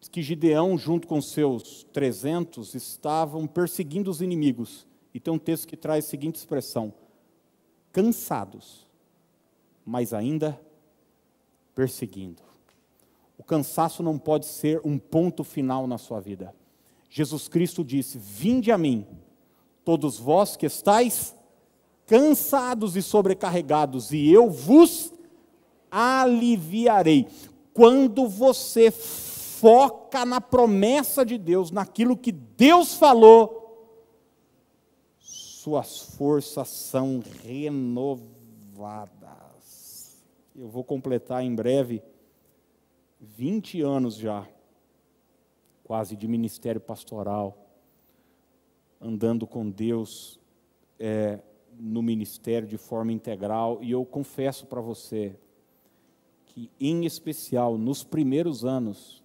[0.00, 4.84] diz que Gideão, junto com seus 300, estavam perseguindo os inimigos.
[5.14, 6.92] E tem um texto que traz a seguinte expressão:
[7.92, 8.86] cansados,
[9.84, 10.60] mas ainda
[11.72, 12.42] perseguindo.
[13.38, 16.54] O cansaço não pode ser um ponto final na sua vida.
[17.10, 19.04] Jesus Cristo disse: Vinde a mim,
[19.84, 21.34] todos vós que estáis
[22.06, 25.12] cansados e sobrecarregados, e eu vos
[25.90, 27.26] aliviarei.
[27.74, 33.60] Quando você foca na promessa de Deus, naquilo que Deus falou,
[35.18, 39.10] suas forças são renovadas.
[40.56, 42.02] Eu vou completar em breve
[43.20, 44.48] 20 anos já,
[45.90, 47.66] quase de ministério pastoral,
[49.00, 50.38] andando com Deus,
[51.00, 51.40] é,
[51.76, 55.34] no ministério de forma integral, e eu confesso para você
[56.46, 59.20] que, em especial, nos primeiros anos,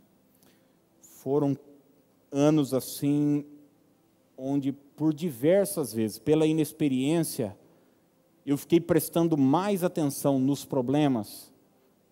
[1.01, 1.55] foram
[2.31, 3.45] anos assim,
[4.35, 7.55] onde por diversas vezes, pela inexperiência,
[8.43, 11.53] eu fiquei prestando mais atenção nos problemas,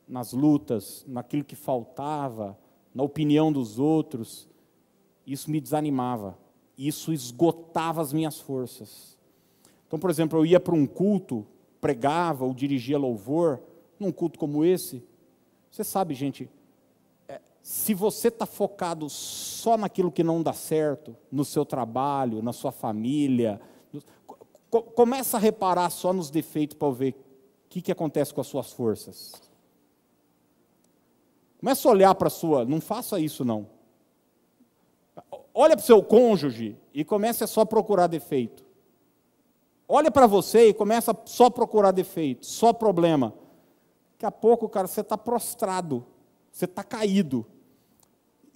[0.08, 2.56] nas lutas, naquilo que faltava,
[2.94, 4.48] na opinião dos outros.
[5.26, 6.38] Isso me desanimava,
[6.78, 9.18] isso esgotava as minhas forças.
[9.88, 11.46] Então, por exemplo, eu ia para um culto,
[11.80, 13.62] pregava ou dirigia louvor,
[14.00, 15.04] num culto como esse.
[15.70, 16.50] Você sabe, gente,
[17.28, 22.54] é, se você está focado só naquilo que não dá certo, no seu trabalho, na
[22.54, 23.62] sua família,
[24.70, 28.48] co começa a reparar só nos defeitos para ver o que, que acontece com as
[28.48, 29.53] suas forças.
[31.64, 33.68] Começa a olhar para a sua, não faça isso não.
[35.54, 38.64] Olha para o seu cônjuge e comece a só procurar defeito
[39.88, 43.34] olha para você e começa só procurar defeito, só problema.
[44.14, 46.04] Daqui a pouco, cara, você está prostrado,
[46.52, 47.46] você está caído.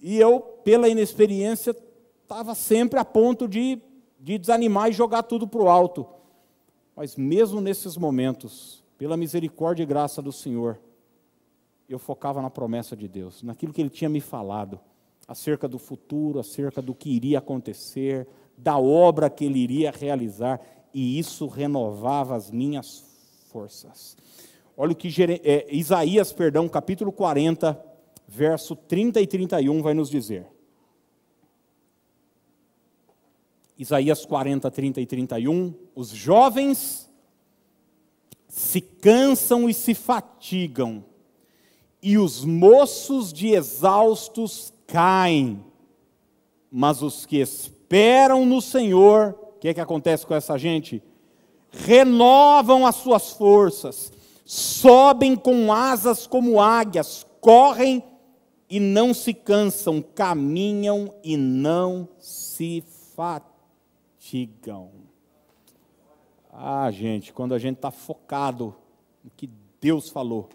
[0.00, 1.76] E eu, pela inexperiência,
[2.22, 3.80] estava sempre a ponto de,
[4.18, 6.06] de desanimar e jogar tudo para o alto.
[6.96, 10.80] Mas mesmo nesses momentos, pela misericórdia e graça do Senhor,
[11.88, 14.78] eu focava na promessa de Deus, naquilo que Ele tinha me falado,
[15.26, 20.60] acerca do futuro, acerca do que iria acontecer, da obra que Ele iria realizar
[20.92, 23.04] e isso renovava as minhas
[23.50, 24.16] forças.
[24.76, 25.08] Olha o que
[25.44, 27.84] é, Isaías, perdão, capítulo 40,
[28.26, 30.46] verso 30 e 31 vai nos dizer.
[33.78, 37.08] Isaías 40, 30 e 31, os jovens
[38.48, 41.04] se cansam e se fatigam,
[42.02, 45.64] e os moços de exaustos caem,
[46.70, 51.02] mas os que esperam no Senhor o que, é que acontece com essa gente?
[51.68, 54.12] Renovam as suas forças,
[54.44, 58.04] sobem com asas como águias, correm
[58.70, 62.84] e não se cansam, caminham e não se
[63.16, 64.92] fatigam.
[66.52, 68.76] Ah, gente, quando a gente está focado
[69.24, 70.48] no que Deus falou,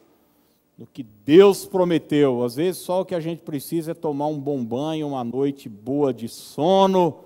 [0.78, 4.40] no que Deus prometeu, às vezes só o que a gente precisa é tomar um
[4.40, 7.24] bom banho, uma noite boa de sono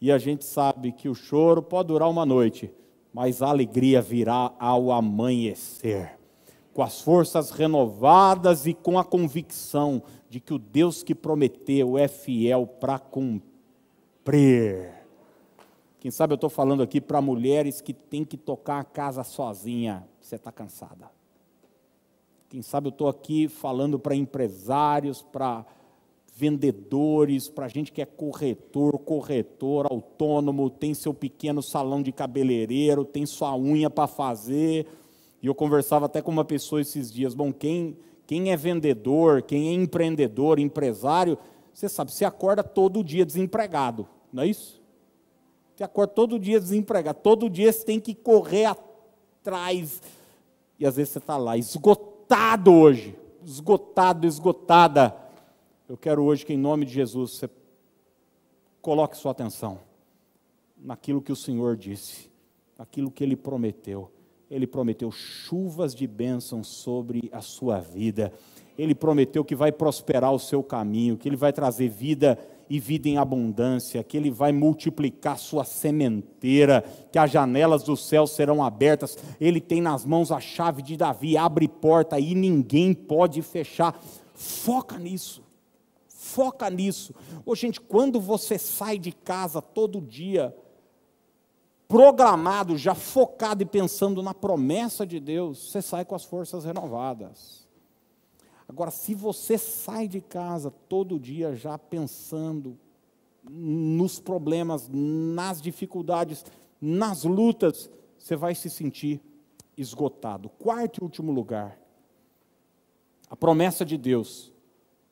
[0.00, 2.70] e a gente sabe que o choro pode durar uma noite,
[3.12, 6.18] mas a alegria virá ao amanhecer.
[6.72, 12.08] Com as forças renovadas e com a convicção de que o Deus que prometeu é
[12.08, 14.92] fiel para cumprir.
[15.98, 20.06] Quem sabe eu estou falando aqui para mulheres que têm que tocar a casa sozinha.
[20.20, 21.15] Você está cansada.
[22.48, 25.66] Quem sabe eu estou aqui falando para empresários, para
[26.36, 33.26] vendedores, para gente que é corretor, corretor, autônomo, tem seu pequeno salão de cabeleireiro, tem
[33.26, 34.86] sua unha para fazer.
[35.42, 37.34] E eu conversava até com uma pessoa esses dias.
[37.34, 41.36] Bom, quem, quem é vendedor, quem é empreendedor, empresário,
[41.74, 44.80] você sabe, você acorda todo dia desempregado, não é isso?
[45.74, 50.00] Você acorda todo dia desempregado, todo dia você tem que correr atrás.
[50.78, 52.15] E às vezes você está lá, esgotado
[52.68, 55.26] hoje, esgotado, esgotada
[55.88, 57.50] eu quero hoje que, em nome de Jesus, você
[58.82, 59.78] coloque sua atenção
[60.76, 62.28] naquilo que o Senhor disse,
[62.76, 64.10] naquilo que Ele prometeu.
[64.50, 68.32] Ele prometeu chuvas de bênçãos sobre a sua vida.
[68.76, 72.36] Ele prometeu que vai prosperar o seu caminho, que Ele vai trazer vida
[72.68, 78.26] e vida em abundância, que Ele vai multiplicar sua sementeira, que as janelas do céu
[78.26, 79.16] serão abertas.
[79.40, 84.00] Ele tem nas mãos a chave de Davi, abre porta e ninguém pode fechar.
[84.34, 85.42] Foca nisso.
[86.08, 87.14] Foca nisso.
[87.44, 90.54] Ô, gente, quando você sai de casa todo dia,
[91.88, 97.65] programado, já focado e pensando na promessa de Deus, você sai com as forças renovadas.
[98.68, 102.78] Agora, se você sai de casa todo dia já pensando
[103.48, 106.44] nos problemas, nas dificuldades,
[106.80, 107.88] nas lutas,
[108.18, 109.20] você vai se sentir
[109.76, 110.48] esgotado.
[110.48, 111.78] Quarto e último lugar,
[113.30, 114.52] a promessa de Deus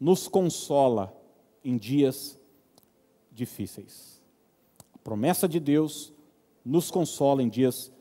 [0.00, 1.16] nos consola
[1.64, 2.38] em dias
[3.30, 4.20] difíceis.
[4.92, 6.12] A promessa de Deus
[6.64, 7.92] nos consola em dias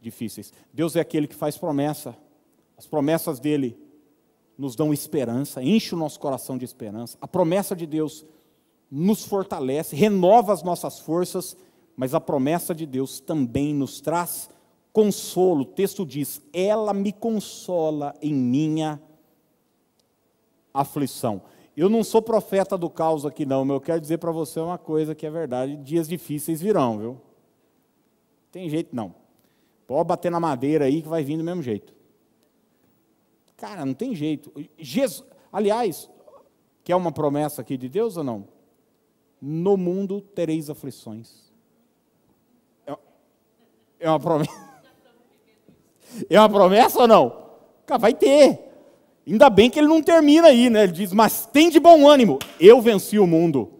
[0.00, 0.52] difíceis.
[0.72, 2.16] Deus é aquele que faz promessa.
[2.76, 3.87] As promessas dele
[4.58, 7.16] nos dão esperança, enche o nosso coração de esperança.
[7.20, 8.26] A promessa de Deus
[8.90, 11.56] nos fortalece, renova as nossas forças,
[11.96, 14.50] mas a promessa de Deus também nos traz
[14.92, 15.62] consolo.
[15.62, 19.00] O texto diz: Ela me consola em minha
[20.74, 21.40] aflição.
[21.76, 24.78] Eu não sou profeta do caos aqui, não, mas eu quero dizer para você uma
[24.78, 27.20] coisa que é verdade: dias difíceis virão, viu?
[28.50, 29.14] Tem jeito não.
[29.86, 31.97] Pode bater na madeira aí que vai vir do mesmo jeito.
[33.58, 34.52] Cara, não tem jeito.
[34.78, 36.08] Jesus, aliás,
[36.84, 38.46] quer uma promessa aqui de Deus ou não?
[39.42, 41.52] No mundo tereis aflições.
[42.86, 42.96] É,
[44.00, 44.68] é uma promessa.
[46.30, 47.50] É uma promessa ou não?
[47.84, 48.58] Cara, vai ter.
[49.26, 50.84] Ainda bem que ele não termina aí, né?
[50.84, 53.70] Ele diz, mas tem de bom ânimo, eu venci o mundo.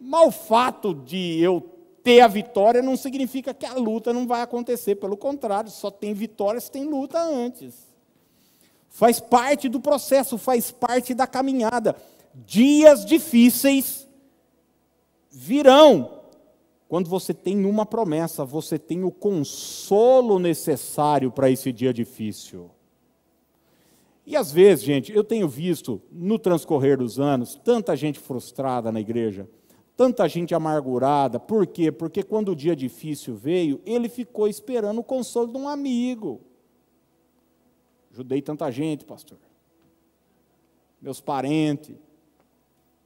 [0.00, 1.60] Mas o fato de eu
[2.02, 4.96] ter a vitória não significa que a luta não vai acontecer.
[4.96, 7.91] Pelo contrário, só tem vitória se tem luta antes
[8.92, 11.96] faz parte do processo, faz parte da caminhada.
[12.34, 14.06] Dias difíceis
[15.30, 16.20] virão.
[16.86, 22.70] Quando você tem uma promessa, você tem o consolo necessário para esse dia difícil.
[24.26, 29.00] E às vezes, gente, eu tenho visto no transcorrer dos anos tanta gente frustrada na
[29.00, 29.48] igreja,
[29.96, 31.40] tanta gente amargurada.
[31.40, 31.90] Por quê?
[31.90, 36.42] Porque quando o dia difícil veio, ele ficou esperando o consolo de um amigo.
[38.12, 39.38] Ajudei tanta gente, pastor.
[41.00, 41.96] Meus parentes,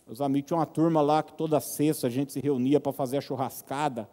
[0.07, 3.17] meus amigos, tinha uma turma lá que toda sexta a gente se reunia para fazer
[3.17, 4.09] a churrascada.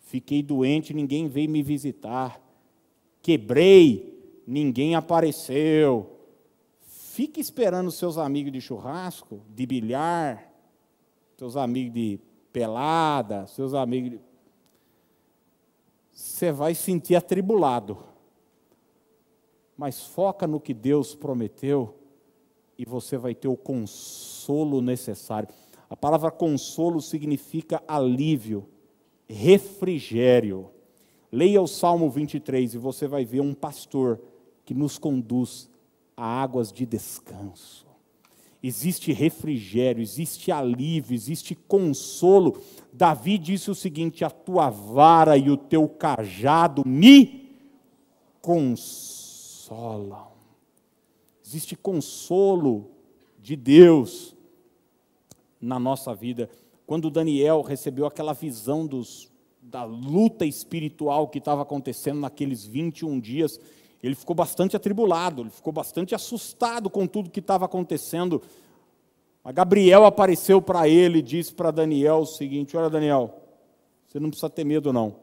[0.00, 2.40] Fiquei doente, ninguém veio me visitar.
[3.20, 6.18] Quebrei, ninguém apareceu.
[6.80, 10.52] Fique esperando seus amigos de churrasco, de bilhar,
[11.36, 12.20] seus amigos de
[12.52, 14.20] pelada, seus amigos de...
[16.12, 18.15] Você vai sentir atribulado
[19.76, 21.94] mas foca no que Deus prometeu
[22.78, 25.48] e você vai ter o consolo necessário.
[25.88, 28.66] A palavra consolo significa alívio,
[29.28, 30.70] refrigério.
[31.30, 34.20] Leia o Salmo 23 e você vai ver um pastor
[34.64, 35.68] que nos conduz
[36.16, 37.86] a águas de descanso.
[38.62, 42.60] Existe refrigério, existe alívio, existe consolo.
[42.92, 47.52] Davi disse o seguinte: A tua vara e o teu cajado me
[48.40, 49.15] consolam
[49.66, 50.28] consolam.
[51.44, 52.90] Existe consolo
[53.38, 54.34] de Deus
[55.60, 56.48] na nossa vida.
[56.86, 63.60] Quando Daniel recebeu aquela visão dos, da luta espiritual que estava acontecendo naqueles 21 dias,
[64.02, 68.42] ele ficou bastante atribulado, ele ficou bastante assustado com tudo que estava acontecendo.
[69.44, 73.34] A Gabriel apareceu para ele e disse para Daniel o seguinte: Olha, Daniel,
[74.06, 75.16] você não precisa ter medo, não.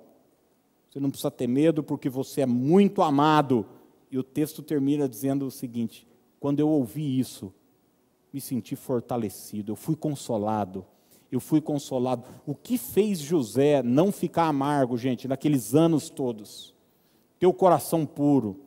[0.90, 3.66] Você não precisa ter medo porque você é muito amado
[4.14, 6.08] e o texto termina dizendo o seguinte:
[6.40, 7.52] quando eu ouvi isso,
[8.32, 10.86] me senti fortalecido, eu fui consolado.
[11.32, 12.24] Eu fui consolado.
[12.46, 16.76] O que fez José não ficar amargo, gente, naqueles anos todos?
[17.40, 18.60] Teu coração puro,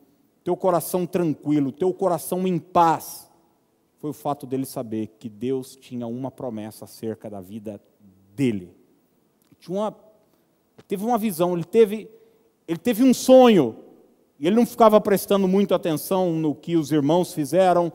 [0.43, 3.31] teu coração tranquilo, teu coração em paz,
[3.99, 7.81] foi o fato dele saber que Deus tinha uma promessa acerca da vida
[8.35, 8.75] dele.
[9.61, 9.95] Tinha uma,
[10.85, 12.11] teve uma visão, ele teve,
[12.67, 13.86] ele teve um sonho,
[14.39, 17.91] e ele não ficava prestando muito atenção no que os irmãos fizeram,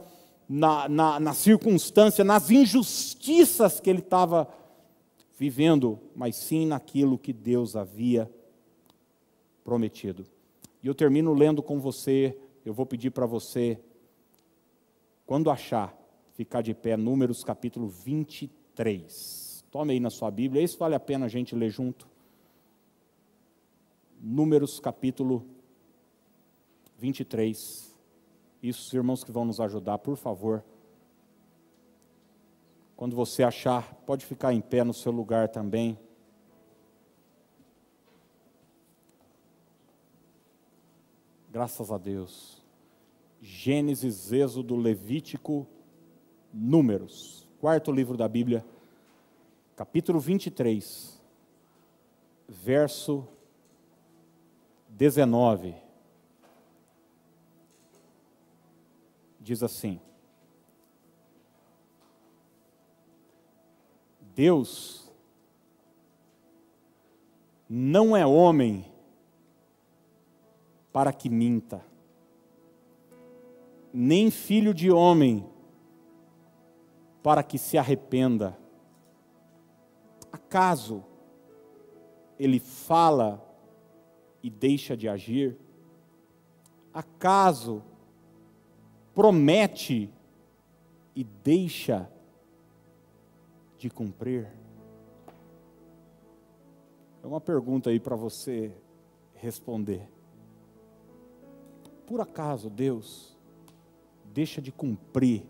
[0.49, 4.49] na, na, na circunstância, nas injustiças que ele estava
[5.39, 8.31] vivendo, mas sim naquilo que Deus havia
[9.65, 10.27] prometido.
[10.83, 13.79] E eu termino lendo com você, eu vou pedir para você,
[15.25, 15.97] quando achar,
[16.35, 19.65] ficar de pé, Números capítulo 23.
[19.71, 22.09] Tome aí na sua Bíblia, esse vale a pena a gente ler junto.
[24.21, 25.62] Números capítulo 23.
[28.63, 30.65] Isso, os irmãos que vão nos ajudar, por favor.
[32.97, 35.99] Quando você achar, pode ficar em pé no seu lugar também.
[41.51, 42.63] Graças a Deus.
[43.41, 45.67] Gênesis, Êxodo, Levítico,
[46.55, 47.49] Números.
[47.61, 48.65] Quarto livro da Bíblia,
[49.75, 51.21] capítulo 23,
[52.49, 53.27] verso
[54.89, 55.82] 19.
[59.43, 60.01] Diz assim:
[64.21, 65.13] Deus
[67.69, 68.87] não é homem
[70.93, 71.85] para que minta,
[73.93, 75.45] nem filho de homem
[77.21, 78.57] para que se arrependa.
[80.31, 81.05] Acaso
[82.39, 83.45] ele fala
[84.41, 85.59] e deixa de agir?
[86.95, 87.83] Acaso
[89.15, 90.11] promete
[91.15, 92.11] e deixa
[93.79, 94.49] de cumprir?
[97.23, 98.75] É uma pergunta aí para você
[99.35, 100.09] responder.
[102.07, 103.37] Por acaso Deus
[104.33, 105.45] deixa de cumprir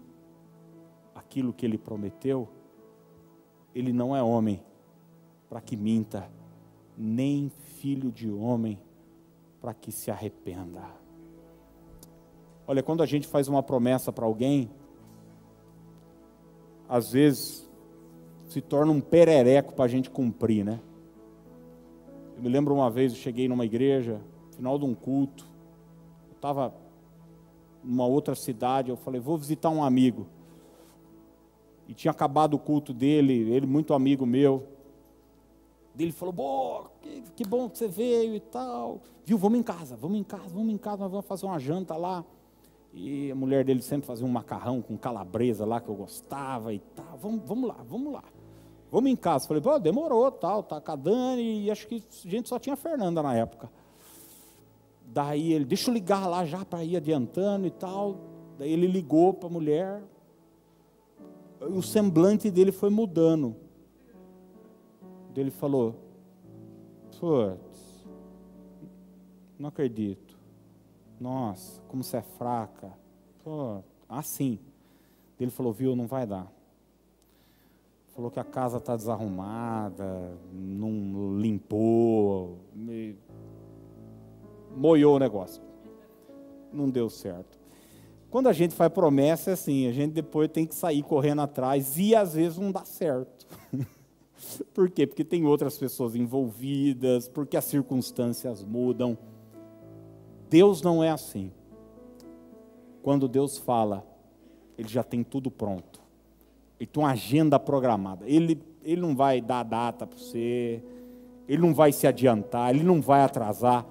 [1.15, 2.49] aquilo que ele prometeu?
[3.75, 4.63] Ele não é homem
[5.49, 6.31] para que minta,
[6.97, 8.79] nem filho de homem
[9.61, 11.02] para que se arrependa.
[12.67, 14.71] Olha, quando a gente faz uma promessa para alguém,
[16.89, 17.69] às vezes
[18.47, 20.81] se torna um perereco para a gente cumprir, né?
[22.37, 25.49] Eu me lembro uma vez, eu cheguei numa igreja, final de um culto,
[26.29, 26.75] eu estava
[27.83, 30.27] numa outra cidade, eu falei, vou visitar um amigo.
[31.89, 34.69] E tinha acabado o culto dele, ele muito amigo meu.
[35.99, 39.01] Ele falou, boa, que, que bom que você veio e tal.
[39.25, 41.97] Viu, vamos em casa, vamos em casa, vamos em casa, nós vamos fazer uma janta
[41.97, 42.25] lá.
[42.93, 46.79] E a mulher dele sempre fazia um macarrão com calabresa lá que eu gostava e
[46.79, 47.17] tal.
[47.19, 48.25] Vamos, vamos lá, vamos lá.
[48.91, 49.49] Vamos em casa.
[49.49, 52.75] Falei, pô, demorou, tal, tá com a Dani, e acho que a gente só tinha
[52.75, 53.71] a Fernanda na época.
[55.07, 58.17] Daí ele, deixa eu ligar lá já para ir adiantando e tal.
[58.59, 60.03] Daí ele ligou para a mulher.
[61.61, 63.57] O semblante dele foi mudando.
[65.35, 65.95] Ele falou,
[67.19, 68.05] putz,
[69.59, 70.32] não acredito.
[71.23, 72.93] Nossa, como você é fraca.
[73.45, 74.59] Pô, assim.
[75.41, 76.53] Ele falou, viu, não vai dar
[78.15, 83.17] falou que a casa está desarrumada, não limpou, me...
[84.77, 85.63] moiou o negócio.
[86.73, 87.59] Não deu certo.
[88.31, 91.99] Quando a gente faz promessa, é assim, a gente depois tem que sair correndo atrás
[91.99, 93.47] e às vezes não dá certo.
[94.73, 95.07] Por quê?
[95.07, 99.17] Porque tem outras pessoas envolvidas, porque as circunstâncias mudam.
[100.53, 101.51] Deus não é assim.
[103.03, 104.07] Quando Deus fala,
[104.77, 105.99] Ele já tem tudo pronto.
[106.79, 108.29] Ele tem uma agenda programada.
[108.29, 110.83] Ele, ele não vai dar data para você,
[111.49, 113.87] ele não vai se adiantar, ele não vai atrasar.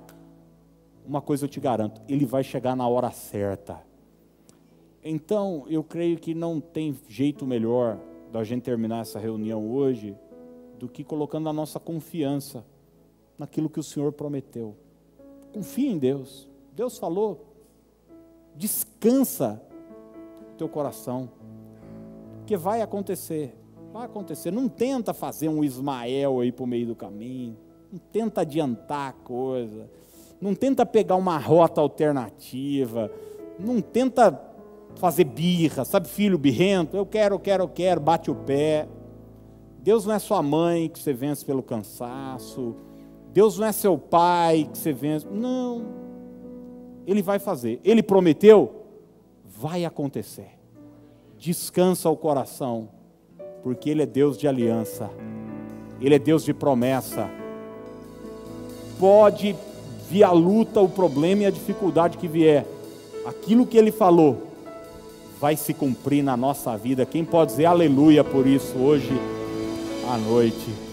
[1.03, 3.81] Uma coisa eu te garanto, ele vai chegar na hora certa.
[5.03, 7.97] Então, eu creio que não tem jeito melhor
[8.31, 10.15] da gente terminar essa reunião hoje
[10.77, 12.63] do que colocando a nossa confiança
[13.35, 14.75] naquilo que o Senhor prometeu.
[15.51, 16.50] Confia em Deus.
[16.73, 17.47] Deus falou.
[18.55, 19.61] Descansa
[20.57, 21.29] teu coração.
[22.39, 23.55] Porque vai acontecer.
[23.91, 24.51] Vai acontecer.
[24.51, 27.57] Não tenta fazer um Ismael aí para o meio do caminho.
[27.91, 29.89] Não tenta adiantar a coisa.
[30.39, 33.11] Não tenta pegar uma rota alternativa.
[33.59, 34.39] Não tenta
[34.95, 36.97] fazer birra, sabe, filho birrento?
[36.97, 38.87] Eu quero, eu quero, eu quero, bate o pé.
[39.79, 42.75] Deus não é sua mãe que você vence pelo cansaço.
[43.33, 45.27] Deus não é seu pai que você vence.
[45.27, 46.00] Não.
[47.05, 47.79] Ele vai fazer.
[47.83, 48.85] Ele prometeu,
[49.45, 50.61] vai acontecer
[51.41, 52.87] descansa o coração,
[53.63, 55.09] porque Ele é Deus de aliança,
[55.99, 57.27] Ele é Deus de promessa.
[58.99, 59.55] Pode
[60.07, 62.63] vir a luta, o problema e a dificuldade que vier,
[63.25, 64.49] aquilo que Ele falou
[65.39, 67.07] vai se cumprir na nossa vida.
[67.07, 69.11] Quem pode dizer aleluia por isso hoje
[70.07, 70.69] à noite?